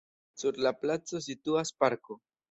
[0.43, 2.17] Sur la placo situas parko.